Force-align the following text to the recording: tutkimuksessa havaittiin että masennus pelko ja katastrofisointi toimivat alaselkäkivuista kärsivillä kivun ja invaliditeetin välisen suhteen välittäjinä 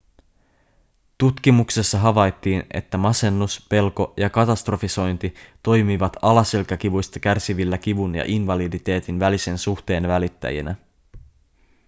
tutkimuksessa 1.17 1.97
havaittiin 1.99 2.63
että 2.71 2.97
masennus 2.97 3.65
pelko 3.69 4.13
ja 4.17 4.29
katastrofisointi 4.29 5.33
toimivat 5.63 6.13
alaselkäkivuista 6.21 7.19
kärsivillä 7.19 7.77
kivun 7.77 8.15
ja 8.15 8.23
invaliditeetin 8.27 9.19
välisen 9.19 9.57
suhteen 9.57 10.07
välittäjinä 10.07 10.75